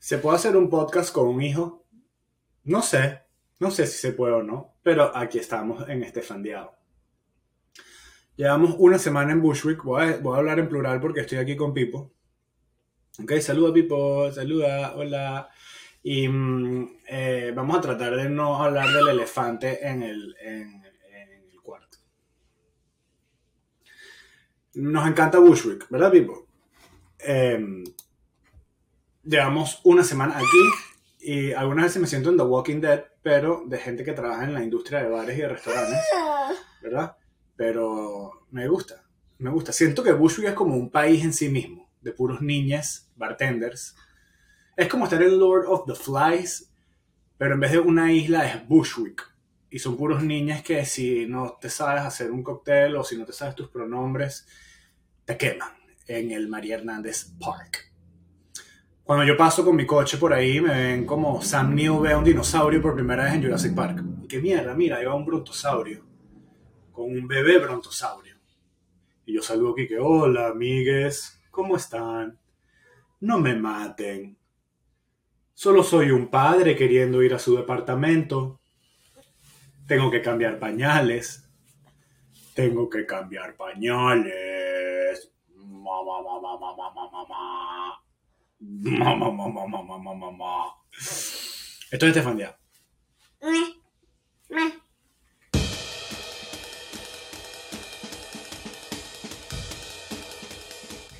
¿Se 0.00 0.16
puede 0.16 0.36
hacer 0.36 0.56
un 0.56 0.70
podcast 0.70 1.12
con 1.12 1.28
un 1.28 1.42
hijo? 1.42 1.84
No 2.64 2.80
sé, 2.80 3.20
no 3.58 3.70
sé 3.70 3.86
si 3.86 3.98
se 3.98 4.12
puede 4.12 4.32
o 4.32 4.42
no, 4.42 4.76
pero 4.82 5.14
aquí 5.14 5.38
estamos 5.38 5.86
en 5.90 6.02
este 6.02 6.22
fandeado. 6.22 6.74
Llevamos 8.34 8.76
una 8.78 8.98
semana 8.98 9.32
en 9.32 9.42
Bushwick, 9.42 9.84
voy 9.84 10.02
a, 10.02 10.38
hablar 10.38 10.58
en 10.58 10.70
plural 10.70 11.02
porque 11.02 11.20
estoy 11.20 11.36
aquí 11.36 11.54
con 11.54 11.74
Pipo. 11.74 12.14
Ok, 13.22 13.32
saluda 13.40 13.74
Pipo, 13.74 14.32
saluda, 14.32 14.96
hola. 14.96 15.50
Y 16.02 16.26
mm, 16.26 17.00
eh, 17.06 17.52
vamos 17.54 17.76
a 17.76 17.82
tratar 17.82 18.16
de 18.16 18.30
no 18.30 18.62
hablar 18.62 18.88
del 18.94 19.08
elefante 19.08 19.86
en 19.86 20.02
el, 20.02 20.34
en, 20.40 20.82
el 21.52 21.60
cuarto. 21.60 21.98
Nos 24.76 25.06
encanta 25.06 25.38
Bushwick, 25.38 25.90
¿verdad, 25.90 26.10
Pipo? 26.10 26.46
Em, 27.18 27.84
llevamos 29.22 29.80
una 29.84 30.04
semana 30.04 30.38
aquí 30.38 30.70
y 31.20 31.52
algunas 31.52 31.86
veces 31.86 32.00
me 32.00 32.08
siento 32.08 32.30
en 32.30 32.36
The 32.36 32.42
Walking 32.44 32.80
Dead, 32.80 33.04
pero 33.22 33.64
de 33.66 33.78
gente 33.78 34.04
que 34.04 34.12
trabaja 34.12 34.44
en 34.44 34.54
la 34.54 34.62
industria 34.62 35.02
de 35.02 35.10
bares 35.10 35.36
y 35.36 35.42
de 35.42 35.48
restaurantes, 35.48 35.98
¿verdad? 36.82 37.16
Pero 37.56 38.46
me 38.50 38.66
gusta, 38.68 39.04
me 39.38 39.50
gusta. 39.50 39.72
Siento 39.72 40.02
que 40.02 40.12
Bushwick 40.12 40.48
es 40.48 40.54
como 40.54 40.74
un 40.74 40.90
país 40.90 41.22
en 41.22 41.34
sí 41.34 41.50
mismo, 41.50 41.90
de 42.00 42.12
puros 42.12 42.40
niñas, 42.40 43.10
bartenders. 43.16 43.94
Es 44.76 44.88
como 44.88 45.04
estar 45.04 45.22
en 45.22 45.38
Lord 45.38 45.66
of 45.66 45.84
the 45.86 45.94
Flies, 45.94 46.70
pero 47.36 47.54
en 47.54 47.60
vez 47.60 47.72
de 47.72 47.80
una 47.80 48.12
isla 48.12 48.46
es 48.46 48.66
Bushwick. 48.66 49.28
Y 49.68 49.78
son 49.78 49.96
puros 49.96 50.22
niñas 50.22 50.62
que 50.62 50.84
si 50.86 51.26
no 51.26 51.58
te 51.60 51.68
sabes 51.68 52.02
hacer 52.02 52.30
un 52.30 52.42
cóctel 52.42 52.96
o 52.96 53.04
si 53.04 53.16
no 53.16 53.24
te 53.26 53.32
sabes 53.32 53.54
tus 53.54 53.68
pronombres, 53.68 54.46
te 55.24 55.36
queman 55.36 55.70
en 56.06 56.32
el 56.32 56.48
María 56.48 56.76
Hernández 56.76 57.30
Park. 57.38 57.89
Cuando 59.10 59.26
yo 59.26 59.36
paso 59.36 59.64
con 59.64 59.74
mi 59.74 59.84
coche 59.84 60.18
por 60.18 60.32
ahí, 60.32 60.60
me 60.60 60.68
ven 60.72 61.04
como 61.04 61.42
Sam 61.42 61.74
Neill 61.74 61.98
ve 61.98 62.12
a 62.12 62.18
un 62.18 62.22
dinosaurio 62.22 62.80
por 62.80 62.94
primera 62.94 63.24
vez 63.24 63.34
en 63.34 63.42
Jurassic 63.42 63.74
Park. 63.74 64.04
Y 64.22 64.28
qué 64.28 64.38
mierda, 64.38 64.72
mira, 64.72 64.98
ahí 64.98 65.04
va 65.04 65.16
un 65.16 65.26
brontosaurio. 65.26 66.04
Con 66.92 67.06
un 67.06 67.26
bebé 67.26 67.58
brontosaurio. 67.58 68.36
Y 69.26 69.34
yo 69.34 69.42
salgo 69.42 69.72
aquí 69.72 69.88
que, 69.88 69.98
hola, 69.98 70.50
amigues, 70.50 71.42
¿cómo 71.50 71.74
están? 71.74 72.38
No 73.18 73.40
me 73.40 73.56
maten. 73.56 74.38
Solo 75.54 75.82
soy 75.82 76.12
un 76.12 76.28
padre 76.28 76.76
queriendo 76.76 77.20
ir 77.20 77.34
a 77.34 77.40
su 77.40 77.56
departamento. 77.56 78.60
Tengo 79.88 80.08
que 80.08 80.22
cambiar 80.22 80.60
pañales. 80.60 81.50
Tengo 82.54 82.88
que 82.88 83.04
cambiar 83.04 83.56
pañales. 83.56 85.32
Mamá, 85.56 86.22
mamá, 86.22 86.40
mamá, 86.40 86.76
mamá, 86.76 87.10
mamá. 87.10 87.39
Mamá, 88.82 89.14
mamá, 89.14 89.46
mamá, 89.46 89.82
mamá, 89.82 90.14
mamá. 90.14 90.64
Esto 90.90 92.06
es 92.06 92.16
Estefanía. 92.16 92.56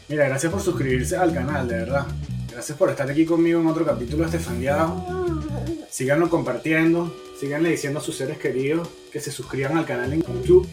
Mira, 0.09 0.27
gracias 0.27 0.51
por 0.51 0.63
suscribirse 0.63 1.19
al 1.19 1.35
canal, 1.35 1.69
de 1.69 1.75
verdad. 1.75 2.07
Gracias 2.51 2.79
por 2.79 2.89
estar 2.89 3.11
aquí 3.11 3.27
conmigo 3.27 3.61
en 3.61 3.67
otro 3.67 3.85
capítulo 3.85 4.23
de 4.23 4.37
Estefanía. 4.37 4.89
Síganlo 5.91 6.31
compartiendo, 6.31 7.15
síganle 7.39 7.69
diciendo 7.69 7.99
a 7.99 8.03
sus 8.03 8.17
seres 8.17 8.39
queridos 8.39 8.89
que 9.13 9.21
se 9.21 9.31
suscriban 9.31 9.77
al 9.77 9.85
canal 9.85 10.15
en 10.15 10.23
YouTube, 10.23 10.67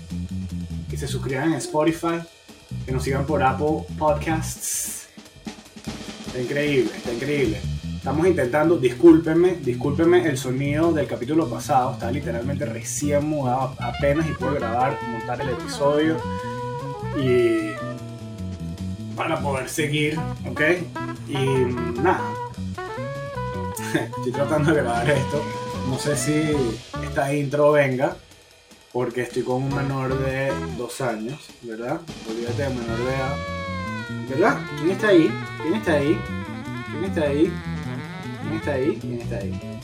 que 0.90 0.96
se 0.96 1.08
suscriban 1.10 1.52
en 1.52 1.58
Spotify, 1.58 2.22
que 2.86 2.94
nos 2.94 3.04
sigan 3.04 3.26
por 3.26 3.44
Apple 3.44 3.84
Podcasts. 4.00 5.07
Está 6.38 6.54
increíble, 6.54 6.92
está 6.96 7.14
increíble. 7.14 7.58
Estamos 7.96 8.28
intentando, 8.28 8.78
discúlpenme, 8.78 9.56
discúlpenme 9.56 10.24
el 10.28 10.38
sonido 10.38 10.92
del 10.92 11.08
capítulo 11.08 11.50
pasado, 11.50 11.94
está 11.94 12.12
literalmente 12.12 12.64
recién 12.64 13.26
mudado 13.28 13.74
apenas 13.80 14.30
y 14.30 14.34
puedo 14.34 14.54
grabar, 14.54 15.00
montar 15.10 15.42
el 15.42 15.50
episodio 15.50 16.16
y 17.20 17.72
para 19.16 19.40
poder 19.40 19.68
seguir, 19.68 20.20
¿ok? 20.48 20.62
Y 21.28 22.02
nada, 22.04 22.32
estoy 24.18 24.32
tratando 24.32 24.76
de 24.76 24.84
grabar 24.84 25.10
esto, 25.10 25.44
no 25.90 25.98
sé 25.98 26.16
si 26.16 26.52
esta 27.04 27.34
intro 27.34 27.72
venga, 27.72 28.16
porque 28.94 29.24
estoy 29.24 29.42
con 29.42 29.64
un 29.64 29.74
menor 29.74 30.16
de 30.20 30.52
dos 30.78 31.02
años, 31.02 31.40
¿verdad? 31.64 32.00
Olvídate 32.30 32.62
de 32.62 32.70
menor 32.70 32.98
de 33.00 33.16
edad. 33.16 33.57
¿Verdad? 34.30 34.58
¿Quién 34.78 34.92
está 34.92 35.08
ahí? 35.10 35.32
¿Quién 35.62 35.74
está 35.74 35.94
ahí? 35.94 36.20
¿Quién 36.92 37.04
está 37.04 37.22
ahí? 37.24 37.54
¿Quién 38.42 38.54
está 38.54 38.74
ahí? 38.74 38.98
¿Quién 39.02 39.22
está 39.22 39.38
ahí? 39.38 39.78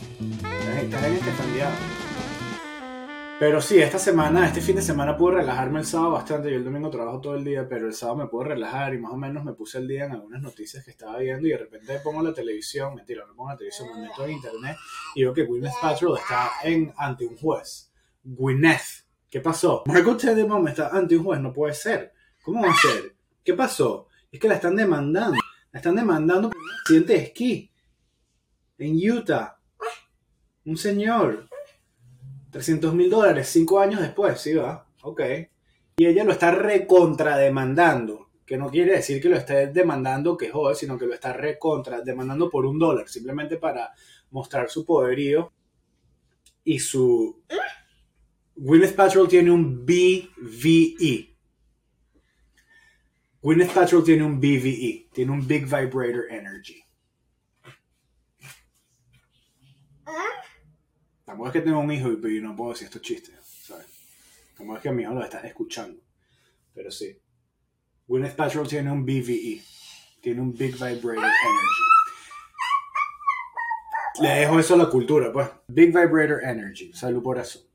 Estás 0.82 1.04
en 1.04 1.12
este 1.14 1.30
fandeado. 1.32 1.74
Pero 3.38 3.60
sí, 3.60 3.78
esta 3.78 3.98
semana, 3.98 4.46
este 4.46 4.62
fin 4.62 4.76
de 4.76 4.82
semana 4.82 5.16
pude 5.16 5.34
relajarme 5.36 5.80
el 5.80 5.84
sábado 5.84 6.12
bastante. 6.12 6.50
Yo 6.50 6.56
el 6.56 6.64
domingo 6.64 6.88
trabajo 6.88 7.20
todo 7.20 7.34
el 7.34 7.44
día, 7.44 7.68
pero 7.68 7.86
el 7.86 7.92
sábado 7.92 8.18
me 8.18 8.26
pude 8.28 8.46
relajar 8.46 8.94
y 8.94 8.98
más 8.98 9.12
o 9.12 9.16
menos 9.16 9.44
me 9.44 9.52
puse 9.52 9.76
el 9.78 9.88
día 9.88 10.06
en 10.06 10.12
algunas 10.12 10.40
noticias 10.40 10.82
que 10.82 10.92
estaba 10.92 11.18
viendo 11.18 11.46
y 11.46 11.50
de 11.50 11.58
repente 11.58 11.98
pongo 11.98 12.22
la 12.22 12.32
televisión, 12.32 12.94
mentira, 12.94 13.26
no 13.26 13.34
pongo 13.34 13.50
la 13.50 13.56
televisión, 13.56 13.88
me 13.92 14.08
meto 14.08 14.24
en 14.24 14.30
internet 14.30 14.76
y 15.16 15.24
veo 15.24 15.34
que 15.34 15.44
Gwyneth 15.44 15.74
Paltrow 15.82 16.16
está 16.16 16.52
en, 16.62 16.94
ante 16.96 17.26
un 17.26 17.36
juez. 17.36 17.92
Gwyneth, 18.22 19.04
¿qué 19.28 19.40
pasó? 19.40 19.82
Margot 19.86 20.18
Tedemon 20.18 20.68
está 20.68 20.88
ante 20.88 21.14
un 21.16 21.24
juez, 21.24 21.40
no 21.40 21.52
puede 21.52 21.74
ser. 21.74 22.14
¿Cómo 22.42 22.62
va 22.62 22.72
a 22.72 22.76
ser? 22.76 23.14
¿Qué 23.42 23.52
pasó? 23.52 24.08
Es 24.34 24.40
que 24.40 24.48
la 24.48 24.56
están 24.56 24.74
demandando. 24.74 25.38
La 25.70 25.78
están 25.78 25.94
demandando 25.94 26.50
por 26.50 26.60
un 26.60 26.70
accidente 26.72 27.12
de 27.12 27.18
esquí 27.20 27.70
en 28.78 29.12
Utah. 29.12 29.60
Un 30.64 30.76
señor. 30.76 31.48
300 32.50 32.94
mil 32.94 33.08
dólares, 33.08 33.48
cinco 33.48 33.78
años 33.78 34.00
después, 34.00 34.40
sí 34.40 34.54
va, 34.54 34.88
ok. 35.02 35.20
Y 35.98 36.06
ella 36.06 36.24
lo 36.24 36.32
está 36.32 36.50
recontrademandando, 36.50 38.30
que 38.44 38.56
no 38.56 38.70
quiere 38.70 38.96
decir 38.96 39.22
que 39.22 39.28
lo 39.28 39.36
esté 39.36 39.68
demandando 39.68 40.36
que 40.36 40.50
jode, 40.50 40.74
sino 40.74 40.98
que 40.98 41.06
lo 41.06 41.14
está 41.14 41.32
recontra 41.32 42.00
demandando 42.00 42.50
por 42.50 42.66
un 42.66 42.76
dólar, 42.76 43.08
simplemente 43.08 43.56
para 43.56 43.92
mostrar 44.32 44.68
su 44.68 44.84
poderío 44.84 45.52
y 46.64 46.80
su... 46.80 47.40
Gwyneth 48.56 48.96
Paltrow 48.96 49.28
tiene 49.28 49.52
un 49.52 49.86
BVE. 49.86 51.33
Gwyneth 53.44 53.74
Paltrow 53.74 54.02
tiene 54.02 54.24
un 54.24 54.40
BVE, 54.40 55.10
tiene 55.12 55.30
un 55.30 55.46
Big 55.46 55.64
Vibrator 55.64 56.24
Energy. 56.30 56.82
Tampoco 61.26 61.48
es 61.48 61.52
que 61.52 61.60
tengo 61.60 61.78
un 61.80 61.92
hijo 61.92 62.10
y 62.10 62.40
no 62.40 62.56
puedo 62.56 62.72
decir 62.72 62.86
estos 62.86 63.02
chistes, 63.02 63.34
¿sabes? 63.44 63.84
Tampoco 64.56 64.78
es 64.78 64.82
que 64.82 64.92
mi 64.92 65.02
hijo 65.02 65.12
lo 65.12 65.22
está 65.22 65.40
escuchando. 65.40 66.00
Pero 66.72 66.90
sí. 66.90 67.20
Gwyneth 68.08 68.34
Paltrow 68.34 68.66
tiene 68.66 68.90
un 68.90 69.04
BVE. 69.04 69.62
Tiene 70.22 70.40
un 70.40 70.54
Big 70.54 70.72
Vibrator 70.72 71.12
Energy. 71.12 71.84
Le 74.22 74.28
dejo 74.40 74.58
eso 74.58 74.72
a 74.72 74.78
la 74.78 74.88
cultura, 74.88 75.30
pues. 75.30 75.50
Big 75.68 75.88
Vibrator 75.88 76.42
Energy. 76.44 76.94
Salud 76.94 77.22
por 77.22 77.36
eso. 77.36 77.68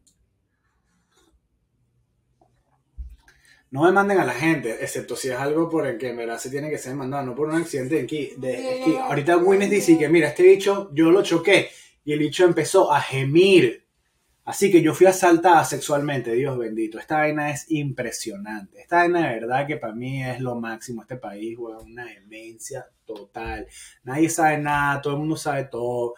No 3.71 3.85
demanden 3.85 4.17
a 4.17 4.25
la 4.25 4.33
gente, 4.33 4.77
excepto 4.81 5.15
si 5.15 5.29
es 5.29 5.35
algo 5.35 5.69
por 5.69 5.85
el 5.85 5.97
que 5.97 6.09
en 6.09 6.17
verdad 6.17 6.39
se 6.39 6.49
tiene 6.49 6.69
que 6.69 6.79
ser 6.79 6.93
demandado, 6.93 7.25
no 7.25 7.35
por 7.35 7.49
un 7.49 7.55
accidente 7.55 7.95
de 7.95 8.01
esquí. 8.01 8.33
De 8.37 8.79
esquí. 8.79 8.95
Ahorita 8.95 9.35
Gwyneth 9.35 9.69
dice 9.69 9.97
que, 9.97 10.09
mira, 10.09 10.29
este 10.29 10.43
bicho 10.43 10.89
yo 10.93 11.11
lo 11.11 11.21
choqué 11.21 11.69
y 12.03 12.13
el 12.13 12.19
bicho 12.19 12.45
empezó 12.45 12.91
a 12.91 12.99
gemir. 12.99 13.85
Así 14.43 14.71
que 14.71 14.81
yo 14.81 14.95
fui 14.95 15.05
asaltada 15.05 15.63
sexualmente, 15.63 16.33
Dios 16.33 16.57
bendito. 16.57 16.97
Esta 16.97 17.17
vaina 17.19 17.51
es 17.51 17.69
impresionante. 17.69 18.81
Esta 18.81 18.95
vaina 18.97 19.27
de 19.27 19.35
verdad 19.35 19.67
que 19.67 19.77
para 19.77 19.93
mí 19.93 20.23
es 20.23 20.39
lo 20.39 20.55
máximo. 20.55 21.03
Este 21.03 21.17
país, 21.17 21.55
weón, 21.55 21.91
una 21.91 22.05
demencia 22.05 22.87
total. 23.05 23.67
Nadie 24.03 24.27
sabe 24.29 24.57
nada, 24.57 24.99
todo 25.01 25.13
el 25.13 25.19
mundo 25.19 25.35
sabe 25.35 25.65
todo. 25.65 26.15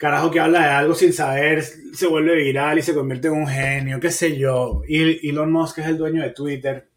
Carajo 0.00 0.30
que 0.30 0.40
habla 0.40 0.60
de 0.60 0.70
algo 0.70 0.94
sin 0.94 1.12
saber, 1.12 1.62
se 1.62 2.06
vuelve 2.06 2.34
viral 2.34 2.78
y 2.78 2.82
se 2.82 2.94
convierte 2.94 3.28
en 3.28 3.34
un 3.34 3.46
genio, 3.46 4.00
qué 4.00 4.10
sé 4.10 4.34
yo. 4.34 4.80
Elon 4.88 5.52
Musk 5.52 5.80
es 5.80 5.88
el 5.88 5.98
dueño 5.98 6.22
de 6.22 6.30
Twitter. 6.30 6.88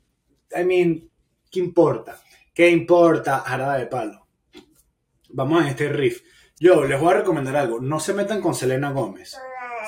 I 0.58 0.64
mean, 0.64 1.10
¿qué 1.52 1.60
importa? 1.60 2.22
¿Qué 2.54 2.70
importa? 2.70 3.40
Arada 3.40 3.78
de 3.78 3.88
palo. 3.88 4.26
Vamos 5.32 5.66
a 5.66 5.70
este 5.70 5.90
riff. 5.90 6.22
Yo 6.58 6.86
les 6.86 6.98
voy 6.98 7.12
a 7.12 7.18
recomendar 7.18 7.58
algo. 7.58 7.82
No 7.82 8.00
se 8.00 8.14
metan 8.14 8.40
con 8.40 8.56
Selena 8.56 8.92
Gómez. 8.92 9.38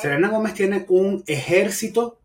Selena 0.01 0.27
Gómez 0.27 0.53
tiene 0.53 0.85
un 0.89 1.23
ejército 1.25 2.19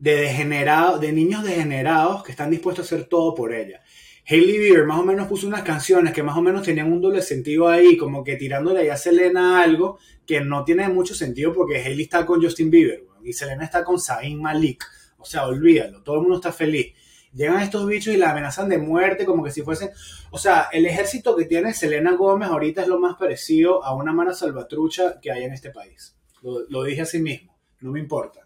de 0.00 0.16
degenerados, 0.16 1.00
de 1.00 1.12
niños 1.12 1.44
degenerados 1.44 2.24
que 2.24 2.32
están 2.32 2.50
dispuestos 2.50 2.84
a 2.84 2.96
hacer 2.96 3.08
todo 3.08 3.36
por 3.36 3.54
ella. 3.54 3.84
Hailey 4.28 4.58
Bieber 4.58 4.86
más 4.86 4.98
o 4.98 5.04
menos 5.04 5.28
puso 5.28 5.46
unas 5.46 5.62
canciones 5.62 6.12
que 6.12 6.24
más 6.24 6.36
o 6.36 6.42
menos 6.42 6.64
tenían 6.64 6.92
un 6.92 7.00
doble 7.00 7.22
sentido 7.22 7.68
ahí, 7.68 7.96
como 7.96 8.24
que 8.24 8.34
tirándole 8.34 8.80
ahí 8.80 8.88
a 8.88 8.96
Selena 8.96 9.62
algo 9.62 9.98
que 10.26 10.40
no 10.40 10.64
tiene 10.64 10.88
mucho 10.88 11.14
sentido 11.14 11.52
porque 11.52 11.76
Hailey 11.76 12.02
está 12.02 12.26
con 12.26 12.42
Justin 12.42 12.68
Bieber 12.68 13.04
y 13.22 13.32
Selena 13.32 13.64
está 13.64 13.84
con 13.84 14.00
Zayn 14.00 14.42
Malik. 14.42 14.84
O 15.18 15.24
sea, 15.24 15.46
olvídalo, 15.46 16.02
todo 16.02 16.16
el 16.16 16.22
mundo 16.22 16.36
está 16.36 16.52
feliz. 16.52 16.92
Llegan 17.32 17.60
estos 17.60 17.86
bichos 17.86 18.14
y 18.14 18.16
la 18.16 18.32
amenazan 18.32 18.68
de 18.68 18.78
muerte 18.78 19.26
como 19.26 19.44
que 19.44 19.52
si 19.52 19.62
fuesen... 19.62 19.90
O 20.30 20.38
sea, 20.38 20.70
el 20.72 20.86
ejército 20.86 21.36
que 21.36 21.44
tiene 21.44 21.72
Selena 21.72 22.16
Gómez 22.16 22.48
ahorita 22.48 22.82
es 22.82 22.88
lo 22.88 22.98
más 22.98 23.16
parecido 23.16 23.84
a 23.84 23.94
una 23.94 24.12
mano 24.12 24.34
salvatrucha 24.34 25.20
que 25.20 25.30
hay 25.30 25.44
en 25.44 25.52
este 25.52 25.70
país. 25.70 26.16
Lo, 26.42 26.68
lo 26.68 26.82
dije 26.82 27.02
así 27.02 27.20
mismo, 27.20 27.56
no 27.80 27.92
me 27.92 28.00
importa. 28.00 28.45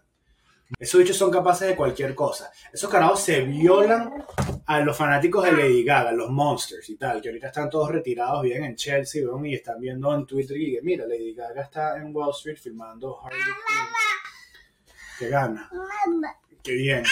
Esos 0.79 0.99
bichos 0.99 1.17
son 1.17 1.31
capaces 1.31 1.67
de 1.67 1.75
cualquier 1.75 2.15
cosa. 2.15 2.51
Esos 2.71 2.89
carajos 2.89 3.21
se 3.21 3.41
violan 3.41 4.25
a 4.65 4.79
los 4.79 4.97
fanáticos 4.97 5.43
de 5.43 5.51
Lady 5.51 5.83
Gaga, 5.83 6.11
los 6.11 6.29
monsters 6.29 6.89
y 6.89 6.95
tal, 6.95 7.21
que 7.21 7.29
ahorita 7.29 7.47
están 7.47 7.69
todos 7.69 7.89
retirados, 7.89 8.41
bien 8.43 8.63
en 8.63 8.75
Chelsea, 8.75 9.23
¿no? 9.25 9.43
y 9.45 9.55
están 9.55 9.79
viendo 9.79 10.13
en 10.13 10.25
Twitter 10.25 10.57
y 10.57 10.75
que 10.75 10.81
mira, 10.81 11.05
Lady 11.05 11.33
Gaga 11.33 11.63
está 11.63 11.97
en 11.97 12.15
Wall 12.15 12.31
Street 12.31 12.57
filmando 12.57 13.19
Harley 13.21 13.41
Quinn. 13.41 14.95
Que 15.19 15.29
gana. 15.29 15.69
Qué 16.63 16.73
bien. 16.73 17.03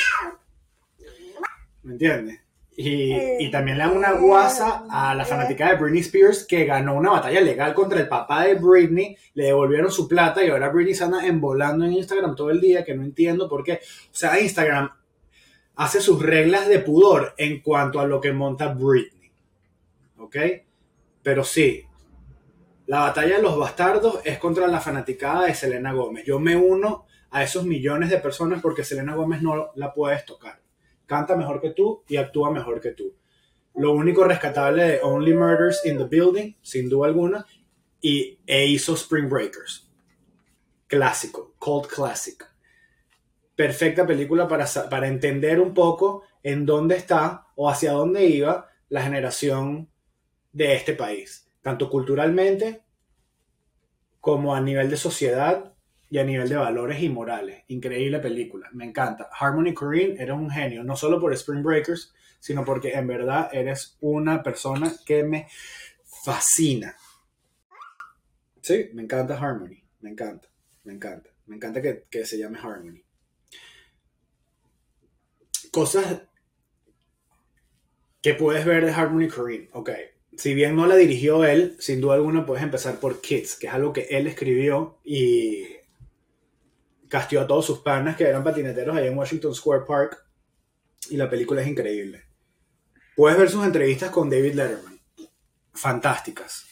¿Me 1.83 1.93
entiendes? 1.93 2.39
Y, 2.81 3.43
y, 3.43 3.51
también 3.51 3.77
le 3.77 3.83
dan 3.83 3.97
una 3.97 4.13
guasa 4.13 4.85
a 4.89 5.13
la 5.13 5.25
fanática 5.25 5.69
de 5.69 5.75
Britney 5.75 5.99
Spears 5.99 6.45
que 6.45 6.63
ganó 6.63 6.95
una 6.95 7.11
batalla 7.11 7.41
legal 7.41 7.73
contra 7.73 7.99
el 7.99 8.07
papá 8.07 8.45
de 8.45 8.55
Britney, 8.55 9.17
le 9.33 9.47
devolvieron 9.47 9.91
su 9.91 10.07
plata 10.07 10.41
y 10.41 10.49
ahora 10.49 10.69
Britney 10.69 10.95
se 10.95 11.03
anda 11.03 11.27
embolando 11.27 11.83
en 11.83 11.91
Instagram 11.91 12.37
todo 12.37 12.51
el 12.51 12.61
día, 12.61 12.85
que 12.85 12.95
no 12.95 13.03
entiendo 13.03 13.49
por 13.49 13.65
qué. 13.65 13.81
O 13.83 14.15
sea, 14.15 14.39
Instagram 14.39 14.89
hace 15.75 15.99
sus 15.99 16.23
reglas 16.23 16.69
de 16.69 16.79
pudor 16.79 17.33
en 17.35 17.59
cuanto 17.59 17.99
a 17.99 18.07
lo 18.07 18.21
que 18.21 18.31
monta 18.31 18.69
Britney. 18.69 19.29
¿Ok? 20.19 20.37
Pero 21.21 21.43
sí, 21.43 21.83
la 22.85 23.01
batalla 23.01 23.35
de 23.35 23.43
los 23.43 23.57
bastardos 23.57 24.21
es 24.23 24.37
contra 24.37 24.67
la 24.67 24.79
fanaticada 24.79 25.47
de 25.47 25.53
Selena 25.53 25.91
Gómez. 25.91 26.23
Yo 26.25 26.39
me 26.39 26.55
uno 26.55 27.07
a 27.31 27.43
esos 27.43 27.65
millones 27.65 28.09
de 28.09 28.19
personas 28.19 28.61
porque 28.61 28.85
Selena 28.85 29.15
Gómez 29.15 29.41
no 29.41 29.71
la 29.75 29.93
puedes 29.93 30.23
tocar 30.23 30.61
canta 31.09 31.35
mejor 31.35 31.59
que 31.59 31.71
tú 31.71 32.03
y 32.07 32.17
actúa 32.17 32.51
mejor 32.51 32.79
que 32.79 32.91
tú. 32.91 33.15
Lo 33.75 33.93
único 33.93 34.23
rescatable 34.23 34.83
de 34.83 34.99
Only 35.01 35.33
Murders 35.33 35.83
in 35.85 35.97
the 35.97 36.03
Building, 36.03 36.53
sin 36.61 36.87
duda 36.87 37.07
alguna, 37.07 37.45
y 37.99 38.37
e 38.45 38.67
hizo 38.67 38.93
Spring 38.93 39.27
Breakers. 39.27 39.89
Clásico, 40.85 41.55
Cold 41.57 41.87
Classic. 41.87 42.45
Perfecta 43.55 44.05
película 44.05 44.47
para, 44.47 44.65
para 44.89 45.07
entender 45.07 45.59
un 45.59 45.73
poco 45.73 46.23
en 46.43 46.65
dónde 46.65 46.95
está 46.95 47.47
o 47.55 47.69
hacia 47.69 47.91
dónde 47.91 48.25
iba 48.25 48.69
la 48.87 49.01
generación 49.01 49.89
de 50.51 50.75
este 50.75 50.93
país, 50.93 51.49
tanto 51.61 51.89
culturalmente 51.89 52.83
como 54.19 54.53
a 54.53 54.61
nivel 54.61 54.89
de 54.89 54.97
sociedad 54.97 55.73
y 56.09 56.17
a 56.17 56.23
nivel 56.23 56.49
de 56.49 56.55
valores 56.55 57.01
y 57.01 57.09
morales. 57.09 57.63
Increíble 57.67 58.19
película, 58.19 58.69
me 58.73 58.85
encanta. 58.85 59.29
Harmony 59.37 59.73
Korine 59.73 60.15
eres 60.21 60.35
un 60.35 60.49
genio, 60.49 60.83
no 60.83 60.95
solo 60.95 61.19
por 61.19 61.33
Spring 61.33 61.63
Breakers, 61.63 62.13
sino 62.39 62.65
porque 62.65 62.93
en 62.93 63.07
verdad 63.07 63.49
eres 63.51 63.97
una 64.01 64.41
persona 64.41 64.91
que 65.05 65.23
me 65.23 65.47
fascina. 66.03 66.95
Sí, 68.61 68.89
me 68.93 69.03
encanta 69.03 69.37
Harmony, 69.37 69.83
me 70.01 70.09
encanta, 70.09 70.47
me 70.83 70.93
encanta, 70.93 71.29
me 71.45 71.55
encanta 71.55 71.81
que, 71.81 72.05
que 72.09 72.25
se 72.25 72.37
llame 72.37 72.59
Harmony. 72.59 73.03
Cosas 75.71 76.23
que 78.21 78.33
puedes 78.33 78.65
ver 78.65 78.85
de 78.85 78.91
Harmony 78.91 79.27
Korine, 79.27 79.69
ok. 79.73 79.91
Si 80.37 80.53
bien 80.53 80.75
no 80.75 80.85
la 80.87 80.95
dirigió 80.95 81.43
él, 81.43 81.75
sin 81.79 82.01
duda 82.01 82.15
alguna 82.15 82.45
puedes 82.45 82.63
empezar 82.63 82.99
por 82.99 83.21
Kids, 83.21 83.55
que 83.55 83.67
es 83.67 83.73
algo 83.73 83.93
que 83.93 84.07
él 84.09 84.27
escribió 84.27 84.99
y 85.03 85.78
castió 87.09 87.41
a 87.41 87.47
todos 87.47 87.65
sus 87.65 87.79
panas 87.79 88.15
que 88.15 88.23
eran 88.23 88.43
patineteros 88.43 88.95
allá 88.95 89.07
en 89.07 89.17
Washington 89.17 89.53
Square 89.53 89.83
Park 89.85 90.25
y 91.09 91.17
la 91.17 91.29
película 91.29 91.61
es 91.61 91.67
increíble. 91.67 92.23
Puedes 93.15 93.37
ver 93.37 93.49
sus 93.49 93.65
entrevistas 93.65 94.11
con 94.11 94.29
David 94.29 94.53
Letterman. 94.53 94.99
Fantásticas. 95.73 96.65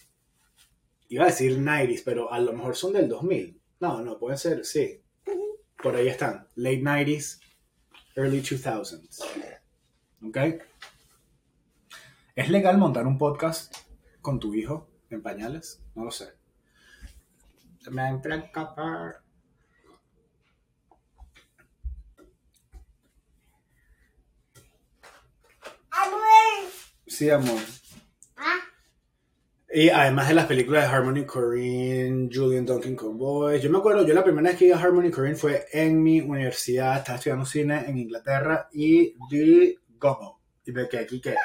Iba 1.10 1.26
a 1.26 1.28
decir 1.28 1.58
90s, 1.58 2.04
pero 2.06 2.32
a 2.32 2.40
lo 2.40 2.54
mejor 2.54 2.76
son 2.76 2.94
del 2.94 3.10
2000. 3.10 3.62
No, 3.80 4.02
no, 4.02 4.18
pueden 4.18 4.38
ser, 4.38 4.66
sí. 4.66 5.02
Por 5.82 5.96
ahí 5.96 6.08
están. 6.08 6.48
Late 6.56 6.82
90s, 6.82 7.40
early 8.16 8.42
2000s. 8.42 9.24
¿Ok? 10.28 10.38
¿Es 12.36 12.50
legal 12.50 12.78
montar 12.78 13.08
un 13.08 13.18
podcast 13.18 13.76
con 14.22 14.40
tu 14.40 14.54
hijo 14.54 14.90
en 15.10 15.22
pañales? 15.22 15.82
No 15.96 16.06
lo 16.06 16.12
sé. 16.12 16.30
Me 17.90 18.10
Sí, 27.08 27.30
amor. 27.30 27.62
¿Ah? 28.36 28.60
Y 29.74 29.90
además 29.90 30.28
de 30.28 30.34
las 30.34 30.46
películas 30.46 30.84
de 30.84 30.96
Harmony 30.96 31.26
Korine, 31.26 32.30
Julian 32.32 32.66
Duncan 32.66 32.96
Convoy. 32.96 33.62
Yo 33.62 33.70
me 33.70 33.78
acuerdo, 33.78 34.06
yo 34.06 34.14
la 34.14 34.24
primera 34.24 34.50
vez 34.50 34.60
que 34.60 34.66
vi 34.66 34.72
a 34.72 34.78
Harmony 34.78 35.10
Korine 35.10 35.36
fue 35.36 35.66
en 35.72 36.04
mi 36.04 36.20
universidad, 36.20 36.98
estaba 36.98 37.18
estudiando 37.18 37.46
cine 37.46 37.86
en 37.88 37.98
Inglaterra 37.98 38.68
y 38.74 39.16
vi 39.30 39.78
Gomo. 39.98 40.42
Y 40.66 40.72
me 40.74 40.88
quedé 40.90 41.02
aquí, 41.04 41.22
¿qué? 41.22 41.36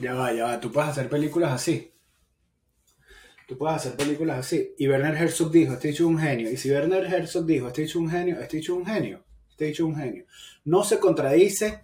Ya 0.00 0.14
va, 0.14 0.32
ya 0.32 0.44
va. 0.44 0.60
Tú 0.60 0.70
puedes 0.70 0.90
hacer 0.90 1.08
películas 1.08 1.52
así. 1.52 1.92
Tú 3.48 3.58
puedes 3.58 3.76
hacer 3.76 3.96
películas 3.96 4.38
así. 4.38 4.74
Y 4.78 4.86
Werner 4.86 5.16
Herzog 5.16 5.50
dijo, 5.50 5.72
este 5.72 5.88
hecho 5.90 6.06
un 6.06 6.18
genio. 6.18 6.48
Y 6.48 6.56
si 6.56 6.70
Werner 6.70 7.12
Herzog 7.12 7.44
dijo, 7.44 7.66
este 7.66 7.82
hecho 7.82 7.98
un 7.98 8.08
genio, 8.08 8.38
este 8.38 8.58
hecho 8.58 8.76
un 8.76 8.86
genio 8.86 9.27
te 9.58 9.66
dicho 9.66 9.84
un 9.84 9.96
genio. 9.96 10.24
No 10.64 10.84
se 10.84 10.98
contradice 10.98 11.80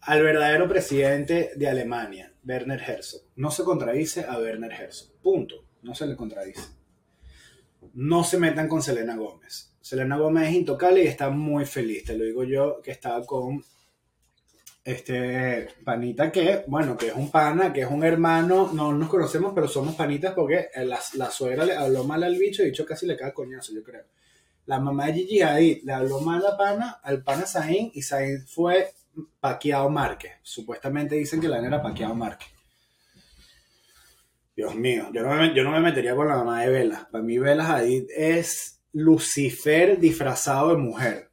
al 0.00 0.22
verdadero 0.22 0.68
presidente 0.68 1.50
de 1.56 1.68
Alemania, 1.68 2.32
Werner 2.46 2.80
Herzog. 2.80 3.22
No 3.36 3.50
se 3.50 3.64
contradice 3.64 4.24
a 4.24 4.38
Werner 4.38 4.72
Herzog. 4.72 5.12
Punto. 5.20 5.66
No 5.82 5.94
se 5.94 6.06
le 6.06 6.16
contradice. 6.16 6.62
No 7.94 8.24
se 8.24 8.38
metan 8.38 8.68
con 8.68 8.82
Selena 8.82 9.16
Gómez. 9.16 9.74
Selena 9.80 10.16
Gómez 10.16 10.48
es 10.48 10.54
intocable 10.54 11.02
y 11.02 11.08
está 11.08 11.30
muy 11.30 11.66
feliz. 11.66 12.04
Te 12.04 12.16
lo 12.16 12.24
digo 12.24 12.44
yo 12.44 12.80
que 12.80 12.92
estaba 12.92 13.24
con 13.26 13.62
este 14.84 15.68
panita 15.84 16.30
que, 16.30 16.64
bueno, 16.68 16.96
que 16.96 17.08
es 17.08 17.14
un 17.14 17.30
pana, 17.30 17.72
que 17.72 17.82
es 17.82 17.90
un 17.90 18.04
hermano, 18.04 18.70
no 18.72 18.92
nos 18.92 19.08
conocemos, 19.08 19.52
pero 19.54 19.68
somos 19.68 19.94
panitas 19.94 20.32
porque 20.34 20.68
la, 20.76 20.98
la 21.14 21.30
suegra 21.30 21.66
le 21.66 21.74
habló 21.74 22.04
mal 22.04 22.22
al 22.22 22.36
bicho 22.36 22.62
y 22.62 22.66
dicho 22.66 22.86
casi 22.86 23.06
le 23.06 23.16
cae 23.16 23.34
coñazo, 23.34 23.74
yo 23.74 23.82
creo 23.82 24.04
la 24.68 24.78
mamá 24.78 25.06
de 25.06 25.14
Gigi 25.14 25.40
Hadid 25.40 25.82
le 25.82 25.94
habló 25.94 26.20
mal 26.20 26.44
a 26.44 26.54
pana, 26.54 27.00
al 27.02 27.22
pana 27.22 27.46
Zayn 27.46 27.90
y 27.94 28.02
Zayn 28.02 28.46
fue 28.46 28.92
Paqueado 29.40 29.88
Márquez. 29.88 30.32
Supuestamente 30.42 31.14
dicen 31.14 31.40
que 31.40 31.48
la 31.48 31.58
era 31.58 31.82
Paqueado 31.82 32.14
Márquez. 32.14 32.48
Dios 34.54 34.74
mío, 34.74 35.08
yo 35.10 35.22
no, 35.22 35.34
me, 35.34 35.54
yo 35.54 35.64
no 35.64 35.70
me 35.70 35.80
metería 35.80 36.14
con 36.14 36.28
la 36.28 36.36
mamá 36.36 36.60
de 36.60 36.68
Velas. 36.68 37.06
Para 37.10 37.24
mí 37.24 37.38
Velas 37.38 37.70
Hadid 37.70 38.10
es 38.14 38.82
Lucifer 38.92 39.98
disfrazado 39.98 40.68
de 40.68 40.76
mujer 40.76 41.30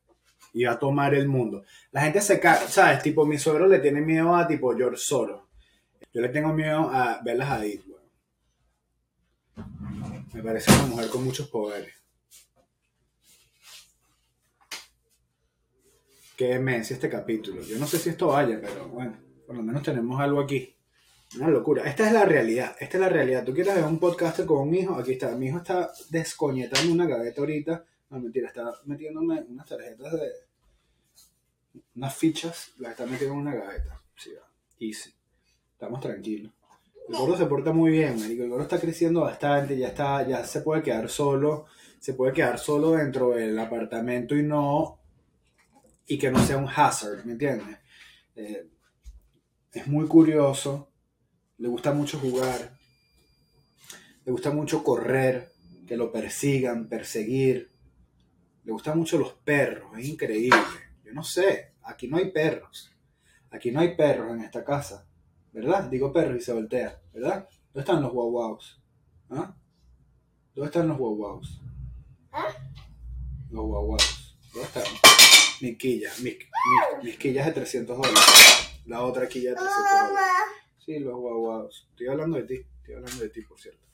y 0.53 0.63
va 0.63 0.71
a 0.71 0.79
tomar 0.79 1.13
el 1.13 1.27
mundo. 1.27 1.65
La 1.91 2.03
gente 2.03 2.21
se 2.21 2.39
cae, 2.39 2.69
¿sabes? 2.69 3.03
Tipo, 3.03 3.25
mi 3.25 3.37
suegro 3.37 3.67
le 3.67 3.79
tiene 3.79 3.99
miedo 3.99 4.33
a 4.33 4.47
tipo 4.47 4.73
George 4.77 4.95
Soros. 4.97 5.41
Yo 6.13 6.21
le 6.21 6.29
tengo 6.29 6.53
miedo 6.53 6.89
a 6.89 7.19
Velas 7.21 7.49
Hadid. 7.49 7.81
Me 10.33 10.41
parece 10.41 10.71
una 10.71 10.85
mujer 10.85 11.09
con 11.09 11.25
muchos 11.25 11.49
poderes. 11.49 12.04
Qué 16.35 16.47
demencia 16.47 16.93
este 16.93 17.09
capítulo. 17.09 17.61
Yo 17.61 17.77
no 17.77 17.87
sé 17.87 17.97
si 17.97 18.09
esto 18.09 18.27
vaya, 18.27 18.59
pero 18.61 18.87
bueno, 18.89 19.17
por 19.45 19.55
lo 19.55 19.63
menos 19.63 19.83
tenemos 19.83 20.19
algo 20.19 20.41
aquí. 20.41 20.75
Una 21.37 21.49
locura. 21.49 21.83
Esta 21.83 22.07
es 22.07 22.13
la 22.13 22.23
realidad. 22.23 22.75
Esta 22.79 22.97
es 22.97 23.01
la 23.01 23.09
realidad. 23.09 23.43
Tú 23.43 23.53
quieres 23.53 23.75
ver 23.75 23.83
un 23.83 23.99
podcaster 23.99 24.45
con 24.45 24.67
un 24.67 24.75
hijo. 24.75 24.95
Aquí 24.95 25.13
está. 25.13 25.35
Mi 25.35 25.47
hijo 25.47 25.57
está 25.57 25.91
descoñetando 26.09 26.93
una 26.93 27.07
gaveta 27.07 27.41
ahorita. 27.41 27.83
No, 28.09 28.19
mentira. 28.19 28.47
Está 28.47 28.71
metiéndome 28.85 29.41
unas 29.41 29.67
tarjetas 29.67 30.13
de. 30.13 30.31
Unas 31.95 32.15
fichas. 32.15 32.71
Las 32.77 32.91
está 32.91 33.05
metiendo 33.05 33.33
en 33.33 33.41
una 33.41 33.55
gaveta. 33.55 34.01
Sí, 34.15 34.31
va. 34.33 34.47
Easy. 34.79 35.13
Estamos 35.73 35.99
tranquilos. 35.99 36.53
El 37.09 37.17
gordo 37.17 37.37
se 37.37 37.45
porta 37.47 37.73
muy 37.73 37.91
bien, 37.91 38.17
marico. 38.19 38.43
El 38.43 38.49
gordo 38.49 38.63
está 38.63 38.79
creciendo 38.79 39.21
bastante. 39.21 39.77
Ya 39.77 39.87
está. 39.87 40.25
Ya 40.25 40.45
se 40.45 40.61
puede 40.61 40.83
quedar 40.83 41.09
solo. 41.09 41.65
Se 41.99 42.13
puede 42.13 42.33
quedar 42.33 42.59
solo 42.59 42.91
dentro 42.91 43.31
del 43.31 43.57
apartamento 43.59 44.37
y 44.37 44.43
no 44.43 44.99
y 46.07 46.17
que 46.17 46.31
no 46.31 46.45
sea 46.45 46.57
un 46.57 46.69
hazard, 46.69 47.25
¿me 47.25 47.33
entiendes? 47.33 47.77
Eh, 48.35 48.69
es 49.71 49.87
muy 49.87 50.07
curioso, 50.07 50.91
le 51.57 51.67
gusta 51.67 51.93
mucho 51.93 52.19
jugar, 52.19 52.77
le 54.23 54.31
gusta 54.31 54.51
mucho 54.51 54.83
correr, 54.83 55.51
que 55.87 55.97
lo 55.97 56.11
persigan, 56.11 56.87
perseguir, 56.87 57.71
le 58.63 58.71
gustan 58.71 58.97
mucho 58.97 59.17
los 59.17 59.33
perros, 59.33 59.97
es 59.97 60.07
increíble. 60.07 60.59
Yo 61.03 61.13
no 61.13 61.23
sé, 61.23 61.73
aquí 61.83 62.07
no 62.07 62.17
hay 62.17 62.31
perros, 62.31 62.91
aquí 63.51 63.71
no 63.71 63.79
hay 63.79 63.95
perros 63.95 64.31
en 64.31 64.41
esta 64.41 64.63
casa, 64.63 65.07
¿verdad? 65.51 65.83
Digo 65.89 66.11
perro 66.11 66.35
y 66.35 66.41
se 66.41 66.53
voltea, 66.53 66.99
¿verdad? 67.13 67.47
¿Dónde 67.73 67.79
están 67.81 68.01
los 68.01 68.11
guau 68.11 68.57
¿Ah? 69.29 69.55
¿Dónde 70.53 70.67
están 70.67 70.87
los 70.87 70.97
guau 70.97 71.41
¿Ah? 72.31 72.47
Los 73.49 73.65
guaguados. 73.65 74.37
¿Dónde 74.53 74.67
están? 74.67 75.14
Mi 75.61 75.77
quilla, 75.77 76.11
mis, 76.21 76.37
mis, 76.37 77.03
mis 77.03 77.17
quillas 77.17 77.45
de 77.45 77.51
300 77.53 77.97
dólares. 77.97 78.19
La 78.85 79.03
otra 79.03 79.27
quilla 79.27 79.51
de 79.51 79.55
300 79.55 79.83
dólares. 80.09 80.31
Sí, 80.85 80.99
los 80.99 81.15
guaguados. 81.17 81.87
Estoy 81.91 82.07
hablando 82.07 82.37
de 82.37 82.43
ti, 82.43 82.65
estoy 82.77 82.95
hablando 82.95 83.23
de 83.23 83.29
ti, 83.29 83.41
por 83.41 83.59
cierto. 83.59 83.85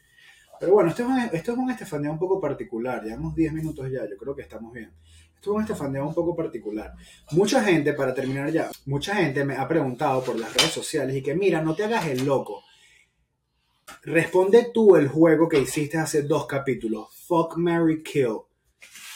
Pero 0.59 0.73
bueno, 0.73 0.89
esto 0.89 1.03
es 1.03 1.09
un, 1.09 1.19
esto 1.19 1.51
es 1.53 1.57
un 1.57 1.71
estefanía 1.71 2.11
un 2.11 2.19
poco 2.19 2.39
particular. 2.39 3.03
Llevamos 3.03 3.33
10 3.33 3.53
minutos 3.53 3.89
ya, 3.91 4.07
yo 4.07 4.17
creo 4.17 4.35
que 4.35 4.43
estamos 4.43 4.73
bien. 4.73 4.93
Esto 5.33 5.51
es 5.51 5.55
un 5.55 5.61
estefanía 5.61 6.03
un 6.03 6.13
poco 6.13 6.35
particular. 6.35 6.93
Mucha 7.31 7.63
gente, 7.63 7.93
para 7.93 8.13
terminar 8.13 8.51
ya, 8.51 8.69
mucha 8.85 9.15
gente 9.15 9.43
me 9.43 9.55
ha 9.55 9.67
preguntado 9.67 10.23
por 10.23 10.37
las 10.37 10.53
redes 10.53 10.71
sociales 10.71 11.15
y 11.15 11.23
que 11.23 11.33
mira, 11.33 11.61
no 11.61 11.73
te 11.73 11.83
hagas 11.83 12.05
el 12.07 12.25
loco. 12.25 12.63
Responde 14.03 14.69
tú 14.73 14.95
el 14.95 15.07
juego 15.07 15.49
que 15.49 15.59
hiciste 15.59 15.97
hace 15.97 16.23
dos 16.23 16.45
capítulos. 16.45 17.07
Fuck, 17.27 17.57
Mary 17.57 18.03
Kill. 18.03 18.41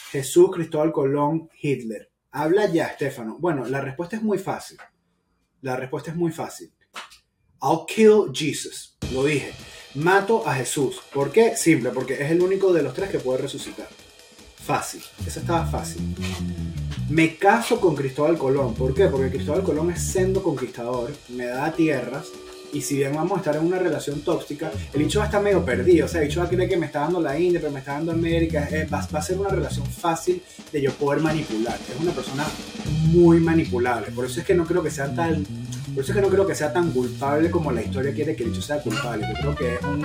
Jesús, 0.09 0.49
Cristóbal 0.51 0.91
Colón, 0.91 1.49
Hitler. 1.61 2.09
Habla 2.37 2.69
ya, 2.69 2.87
Estefano. 2.87 3.37
Bueno, 3.39 3.63
la 3.63 3.79
respuesta 3.79 4.17
es 4.17 4.21
muy 4.21 4.37
fácil. 4.37 4.77
La 5.61 5.77
respuesta 5.77 6.11
es 6.11 6.17
muy 6.17 6.33
fácil. 6.33 6.69
I'll 7.61 7.85
kill 7.87 8.29
Jesus. 8.33 8.97
Lo 9.13 9.23
dije. 9.23 9.53
Mato 9.93 10.45
a 10.45 10.53
Jesús. 10.55 10.99
¿Por 11.13 11.31
qué? 11.31 11.55
Simple, 11.55 11.91
porque 11.91 12.15
es 12.15 12.29
el 12.31 12.41
único 12.41 12.73
de 12.73 12.83
los 12.83 12.93
tres 12.93 13.09
que 13.09 13.19
puede 13.19 13.43
resucitar. 13.43 13.87
Fácil. 14.57 15.01
Eso 15.25 15.39
estaba 15.39 15.65
fácil. 15.65 16.13
Me 17.09 17.37
caso 17.37 17.79
con 17.79 17.95
Cristóbal 17.95 18.37
Colón. 18.37 18.73
¿Por 18.73 18.93
qué? 18.93 19.07
Porque 19.07 19.31
Cristóbal 19.31 19.63
Colón 19.63 19.91
es 19.91 20.03
sendo 20.03 20.43
conquistador, 20.43 21.13
me 21.29 21.45
da 21.45 21.71
tierras. 21.71 22.27
Y 22.73 22.81
si 22.81 22.97
bien 22.97 23.15
vamos 23.15 23.37
a 23.37 23.37
estar 23.37 23.55
en 23.55 23.65
una 23.65 23.79
relación 23.79 24.21
tóxica, 24.21 24.71
el 24.93 25.03
bicho 25.03 25.19
va 25.19 25.25
a 25.25 25.27
estar 25.27 25.41
medio 25.41 25.63
perdido. 25.63 26.05
O 26.05 26.09
sea, 26.09 26.21
el 26.21 26.27
bicho 26.27 26.39
va 26.39 26.47
a 26.47 26.49
creer 26.49 26.69
que 26.69 26.77
me 26.77 26.85
está 26.85 27.01
dando 27.01 27.21
la 27.21 27.39
India, 27.39 27.59
pero 27.59 27.71
me 27.71 27.79
está 27.79 27.93
dando 27.93 28.11
América. 28.11 28.67
Eh, 28.71 28.87
va, 28.91 28.99
a 28.99 29.21
ser 29.21 29.37
una 29.37 29.49
relación 29.49 29.85
fácil 29.85 30.41
de 30.71 30.81
yo 30.81 30.91
poder 30.93 31.21
manipular. 31.21 31.77
Es 31.89 32.01
una 32.01 32.11
persona 32.11 32.45
muy 33.07 33.39
manipulable. 33.39 34.11
Por 34.11 34.25
eso 34.25 34.39
es 34.39 34.45
que 34.45 34.55
no 34.55 34.65
creo 34.65 34.83
que 34.83 34.91
sea 34.91 35.13
tan 35.13 35.45
por 35.95 36.03
eso 36.03 36.11
es 36.11 36.17
que 36.17 36.21
no 36.21 36.27
creo 36.27 36.45
que 36.45 36.55
sea 36.55 36.73
tan 36.73 36.91
culpable 36.91 37.49
como 37.49 37.71
la 37.71 37.81
historia 37.81 38.13
quiere 38.13 38.35
que 38.35 38.43
el 38.43 38.49
bicho 38.49 38.61
sea 38.61 38.81
culpable. 38.81 39.25
Yo 39.29 39.39
creo 39.39 39.55
que 39.55 39.75
es 39.75 39.81
un, 39.81 40.03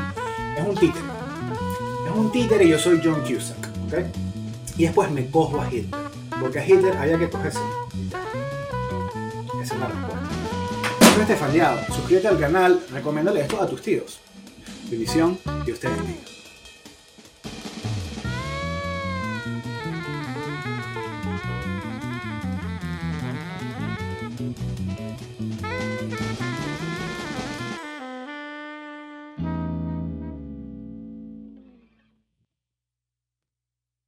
es 0.57 0.65
un 0.65 0.77
títere. 0.77 1.05
Es 2.07 2.17
un 2.17 2.31
títere 2.31 2.65
y 2.65 2.69
yo 2.69 2.79
soy 2.79 3.01
John 3.03 3.21
Cusack. 3.23 3.59
¿ok? 3.89 4.05
Y 4.79 4.85
después 4.85 5.11
me 5.11 5.29
cojo 5.29 5.61
a 5.61 5.67
Hitler. 5.67 6.01
Porque 6.41 6.61
a 6.61 6.65
Hitler 6.69 6.97
había 6.97 7.19
que 7.19 7.29
cogerse. 7.29 7.59
Esa 9.61 9.75
es 9.75 9.81
la 9.81 9.89
respuesta. 9.89 10.20
Estefan 11.19 11.53
Diao. 11.53 11.79
Suscríbete 11.87 12.29
al 12.29 12.39
canal, 12.39 12.81
recomiéndale 12.91 13.43
esto 13.43 13.61
a 13.61 13.67
tus 13.67 13.83
tíos. 13.83 14.21
Bendición 14.91 15.39
y 15.67 15.73
ustedes 15.73 15.97
bendiga. 15.97 16.40